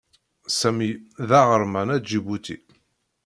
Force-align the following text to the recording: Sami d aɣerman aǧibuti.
Sami 0.59 0.91
d 1.27 1.29
aɣerman 1.39 1.89
aǧibuti. 1.95 2.57